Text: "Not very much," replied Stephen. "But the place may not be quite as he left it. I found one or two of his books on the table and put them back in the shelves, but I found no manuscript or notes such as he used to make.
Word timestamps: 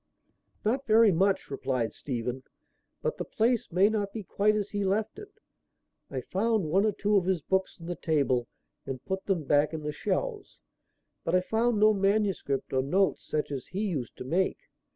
"Not 0.65 0.87
very 0.87 1.11
much," 1.11 1.51
replied 1.51 1.93
Stephen. 1.93 2.41
"But 3.03 3.17
the 3.19 3.23
place 3.23 3.71
may 3.71 3.87
not 3.87 4.11
be 4.11 4.23
quite 4.23 4.55
as 4.55 4.71
he 4.71 4.83
left 4.83 5.19
it. 5.19 5.29
I 6.09 6.21
found 6.21 6.63
one 6.65 6.85
or 6.87 6.91
two 6.91 7.17
of 7.17 7.25
his 7.25 7.43
books 7.43 7.77
on 7.79 7.85
the 7.85 7.95
table 7.95 8.47
and 8.83 9.05
put 9.05 9.27
them 9.27 9.43
back 9.43 9.73
in 9.73 9.83
the 9.83 9.91
shelves, 9.91 10.57
but 11.23 11.35
I 11.35 11.41
found 11.41 11.77
no 11.79 11.93
manuscript 11.93 12.73
or 12.73 12.81
notes 12.81 13.27
such 13.27 13.51
as 13.51 13.67
he 13.67 13.89
used 13.89 14.17
to 14.17 14.23
make. 14.23 14.57